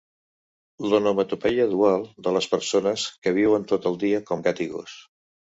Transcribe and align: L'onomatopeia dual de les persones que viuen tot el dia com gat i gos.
L'onomatopeia 0.93 1.67
dual 1.75 2.07
de 2.29 2.33
les 2.37 2.49
persones 2.55 3.05
que 3.27 3.37
viuen 3.39 3.69
tot 3.73 3.89
el 3.91 4.01
dia 4.07 4.27
com 4.31 4.43
gat 4.49 4.67
i 4.67 4.69
gos. 4.77 4.99